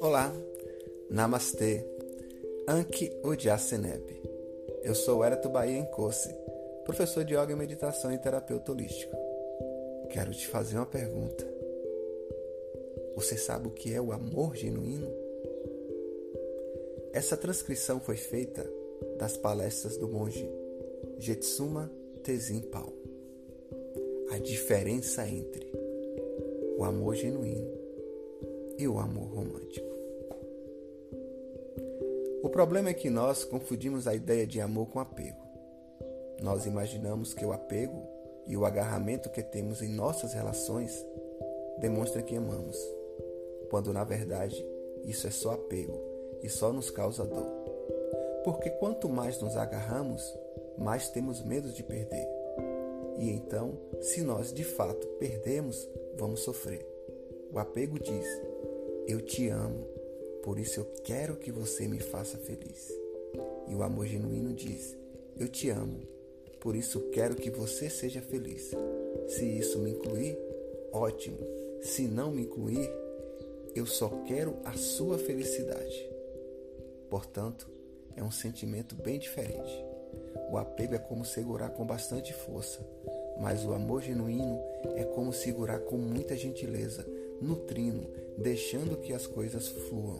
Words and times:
Olá, 0.00 0.34
Namastê, 1.08 1.84
Anki 2.66 3.12
Udyaseneb. 3.22 4.02
Eu 4.82 4.96
sou 4.96 5.24
Erato 5.24 5.48
Bahia 5.48 5.78
Encosse, 5.78 6.34
professor 6.84 7.24
de 7.24 7.34
Yoga 7.34 7.52
e 7.52 7.56
Meditação 7.56 8.12
e 8.12 8.18
terapeuta 8.18 8.72
holístico. 8.72 9.16
Quero 10.10 10.32
te 10.32 10.48
fazer 10.48 10.76
uma 10.76 10.86
pergunta. 10.86 11.46
Você 13.14 13.36
sabe 13.36 13.68
o 13.68 13.70
que 13.70 13.94
é 13.94 14.00
o 14.00 14.10
amor 14.12 14.56
genuíno? 14.56 15.08
Essa 17.12 17.36
transcrição 17.36 18.00
foi 18.00 18.16
feita 18.16 18.68
das 19.18 19.36
palestras 19.36 19.96
do 19.96 20.08
monge 20.08 20.50
Jetsuma 21.18 21.88
Tenzin 22.24 22.60
Pal. 22.62 22.99
A 24.30 24.38
diferença 24.38 25.26
entre 25.26 25.70
o 26.78 26.84
amor 26.84 27.16
genuíno 27.16 27.68
e 28.78 28.86
o 28.86 28.98
amor 28.98 29.28
romântico. 29.34 29.90
O 32.42 32.48
problema 32.48 32.90
é 32.90 32.94
que 32.94 33.10
nós 33.10 33.44
confundimos 33.44 34.06
a 34.06 34.14
ideia 34.14 34.46
de 34.46 34.60
amor 34.60 34.86
com 34.86 35.00
apego. 35.00 35.42
Nós 36.40 36.64
imaginamos 36.64 37.34
que 37.34 37.44
o 37.44 37.52
apego 37.52 38.02
e 38.46 38.56
o 38.56 38.64
agarramento 38.64 39.30
que 39.30 39.42
temos 39.42 39.82
em 39.82 39.88
nossas 39.88 40.32
relações 40.32 41.04
demonstra 41.78 42.22
que 42.22 42.36
amamos, 42.36 42.78
quando 43.68 43.92
na 43.92 44.04
verdade 44.04 44.64
isso 45.04 45.26
é 45.26 45.30
só 45.30 45.52
apego 45.52 46.00
e 46.42 46.48
só 46.48 46.72
nos 46.72 46.90
causa 46.90 47.24
dor. 47.24 47.46
Porque 48.44 48.70
quanto 48.70 49.08
mais 49.08 49.40
nos 49.40 49.56
agarramos, 49.56 50.22
mais 50.78 51.10
temos 51.10 51.42
medo 51.42 51.70
de 51.70 51.82
perder. 51.82 52.39
E 53.20 53.28
então, 53.28 53.78
se 54.00 54.22
nós 54.22 54.50
de 54.50 54.64
fato 54.64 55.06
perdemos, 55.18 55.86
vamos 56.16 56.40
sofrer. 56.40 56.86
O 57.52 57.58
apego 57.58 57.98
diz: 57.98 58.26
Eu 59.06 59.20
te 59.20 59.48
amo, 59.48 59.86
por 60.42 60.58
isso 60.58 60.80
eu 60.80 60.86
quero 61.04 61.36
que 61.36 61.52
você 61.52 61.86
me 61.86 62.00
faça 62.00 62.38
feliz. 62.38 62.90
E 63.68 63.74
o 63.74 63.82
amor 63.82 64.06
genuíno 64.06 64.54
diz: 64.54 64.96
Eu 65.38 65.48
te 65.48 65.68
amo, 65.68 66.00
por 66.60 66.74
isso 66.74 67.10
quero 67.10 67.34
que 67.34 67.50
você 67.50 67.90
seja 67.90 68.22
feliz. 68.22 68.70
Se 69.28 69.44
isso 69.44 69.78
me 69.80 69.90
incluir, 69.90 70.38
ótimo. 70.90 71.38
Se 71.82 72.08
não 72.08 72.32
me 72.32 72.42
incluir, 72.42 72.90
eu 73.74 73.84
só 73.84 74.08
quero 74.26 74.56
a 74.64 74.72
sua 74.72 75.18
felicidade. 75.18 76.08
Portanto, 77.10 77.68
é 78.16 78.22
um 78.22 78.30
sentimento 78.30 78.94
bem 78.94 79.18
diferente. 79.18 79.89
O 80.50 80.56
apego 80.56 80.94
é 80.94 80.98
como 80.98 81.24
segurar 81.24 81.70
com 81.70 81.84
bastante 81.84 82.32
força, 82.32 82.80
mas 83.38 83.64
o 83.64 83.72
amor 83.72 84.02
genuíno 84.02 84.60
é 84.96 85.04
como 85.04 85.32
segurar 85.32 85.80
com 85.80 85.96
muita 85.96 86.36
gentileza, 86.36 87.06
nutrindo, 87.40 88.08
deixando 88.36 88.96
que 88.96 89.12
as 89.12 89.26
coisas 89.26 89.68
fluam. 89.68 90.18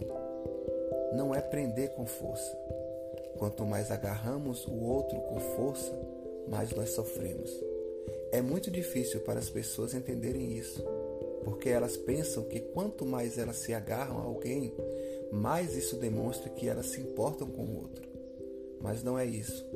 Não 1.15 1.35
é 1.35 1.41
prender 1.41 1.91
com 1.91 2.07
força. 2.07 2.57
Quanto 3.39 3.65
mais 3.67 3.91
agarramos 3.91 4.67
o 4.67 4.75
outro 4.85 5.19
com 5.21 5.41
força, 5.41 5.93
mais 6.49 6.71
nós 6.73 6.91
sofremos. 6.91 7.51
É 8.33 8.41
muito 8.41 8.71
difícil 8.71 9.21
para 9.21 9.39
as 9.39 9.51
pessoas 9.51 9.95
entenderem 9.95 10.57
isso, 10.57 10.85
porque 11.43 11.69
elas 11.69 11.97
pensam 11.97 12.45
que 12.45 12.61
quanto 12.61 13.05
mais 13.05 13.39
elas 13.39 13.57
se 13.57 13.75
agarram 13.75 14.19
a 14.19 14.23
alguém, 14.23 14.73
mais 15.33 15.77
isso 15.77 15.97
demonstra 15.97 16.49
que 16.51 16.69
elas 16.69 16.87
se 16.87 17.01
importam 17.01 17.49
com 17.49 17.63
o 17.65 17.77
outro. 17.81 18.09
Mas 18.81 19.03
não 19.03 19.19
é 19.19 19.27
isso. 19.27 19.67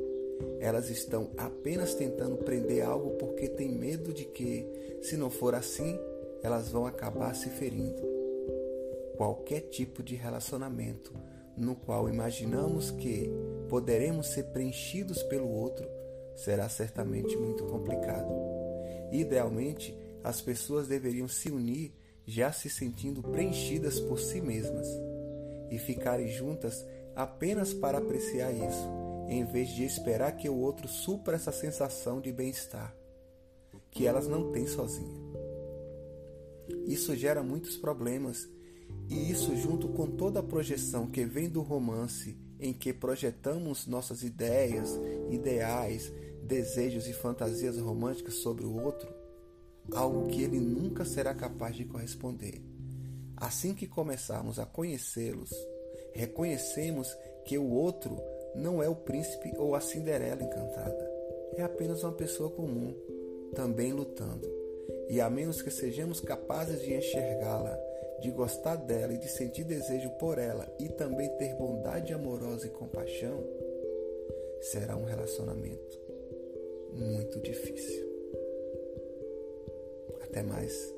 Elas 0.59 0.89
estão 0.89 1.31
apenas 1.37 1.93
tentando 1.93 2.37
prender 2.37 2.83
algo 2.83 3.11
porque 3.11 3.47
têm 3.47 3.71
medo 3.71 4.13
de 4.13 4.25
que, 4.25 4.65
se 5.01 5.15
não 5.15 5.29
for 5.29 5.55
assim, 5.55 5.99
elas 6.43 6.69
vão 6.69 6.85
acabar 6.85 7.33
se 7.35 7.49
ferindo. 7.49 8.01
Qualquer 9.17 9.61
tipo 9.61 10.03
de 10.03 10.15
relacionamento 10.15 11.13
no 11.57 11.75
qual 11.75 12.09
imaginamos 12.09 12.91
que 12.91 13.29
poderemos 13.69 14.27
ser 14.27 14.43
preenchidos 14.45 15.23
pelo 15.23 15.49
outro 15.49 15.87
será 16.35 16.67
certamente 16.67 17.35
muito 17.37 17.63
complicado. 17.65 18.27
Idealmente, 19.11 19.97
as 20.23 20.41
pessoas 20.41 20.87
deveriam 20.87 21.27
se 21.27 21.49
unir 21.49 21.93
já 22.25 22.51
se 22.51 22.69
sentindo 22.69 23.21
preenchidas 23.21 23.99
por 23.99 24.19
si 24.19 24.41
mesmas 24.41 24.87
e 25.69 25.77
ficarem 25.77 26.27
juntas 26.29 26.85
apenas 27.15 27.73
para 27.73 27.99
apreciar 27.99 28.51
isso, 28.51 28.89
em 29.27 29.45
vez 29.45 29.69
de 29.69 29.83
esperar 29.83 30.35
que 30.37 30.49
o 30.49 30.57
outro 30.57 30.87
supra 30.87 31.35
essa 31.35 31.51
sensação 31.51 32.21
de 32.21 32.31
bem-estar 32.31 32.95
que 33.95 34.05
elas 34.05 34.27
não 34.27 34.51
têm 34.51 34.67
sozinha. 34.67 35.15
Isso 36.85 37.15
gera 37.15 37.41
muitos 37.41 37.77
problemas, 37.77 38.47
e 39.09 39.31
isso, 39.31 39.55
junto 39.55 39.87
com 39.89 40.05
toda 40.05 40.41
a 40.41 40.43
projeção 40.43 41.07
que 41.07 41.23
vem 41.23 41.49
do 41.49 41.61
romance, 41.61 42.37
em 42.59 42.73
que 42.73 42.93
projetamos 42.93 43.87
nossas 43.87 44.21
ideias, 44.21 44.99
ideais, 45.29 46.11
desejos 46.43 47.07
e 47.07 47.13
fantasias 47.13 47.77
românticas 47.77 48.35
sobre 48.35 48.65
o 48.65 48.75
outro, 48.75 49.09
algo 49.93 50.27
que 50.27 50.43
ele 50.43 50.59
nunca 50.59 51.05
será 51.05 51.33
capaz 51.33 51.75
de 51.75 51.85
corresponder. 51.85 52.61
Assim 53.37 53.73
que 53.73 53.87
começarmos 53.87 54.59
a 54.59 54.65
conhecê-los, 54.65 55.51
reconhecemos 56.13 57.15
que 57.45 57.57
o 57.57 57.69
outro 57.69 58.17
não 58.55 58.81
é 58.81 58.89
o 58.89 58.95
príncipe 58.95 59.53
ou 59.57 59.75
a 59.75 59.81
Cinderela 59.81 60.43
encantada. 60.43 61.11
É 61.55 61.61
apenas 61.61 62.03
uma 62.03 62.13
pessoa 62.13 62.49
comum, 62.49 62.93
também 63.53 63.93
lutando. 63.93 64.47
E 65.09 65.21
a 65.21 65.29
menos 65.29 65.61
que 65.61 65.71
sejamos 65.71 66.19
capazes 66.19 66.81
de 66.81 66.93
enxergá-la, 66.93 67.77
de 68.21 68.31
gostar 68.31 68.75
dela 68.75 69.13
e 69.13 69.17
de 69.17 69.29
sentir 69.29 69.63
desejo 69.63 70.09
por 70.11 70.37
ela 70.37 70.67
e 70.79 70.89
também 70.89 71.29
ter 71.37 71.53
bondade 71.55 72.13
amorosa 72.13 72.67
e 72.67 72.71
compaixão, 72.71 73.43
será 74.61 74.95
um 74.95 75.03
relacionamento 75.03 75.99
muito 76.91 77.39
difícil. 77.39 78.03
Até 80.23 80.41
mais. 80.41 80.93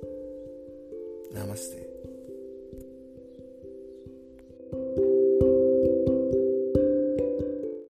Namastê. 1.31 1.96